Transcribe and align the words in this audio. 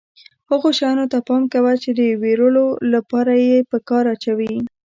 هغو 0.49 0.69
شیانو 0.77 1.05
ته 1.11 1.19
پام 1.27 1.43
کوه 1.53 1.73
چې 1.83 1.89
د 1.99 2.01
وېرولو 2.21 2.65
لپاره 2.93 3.33
یې 3.47 3.57
په 3.69 3.77
کار 3.89 4.03
اچوي. 4.13 4.53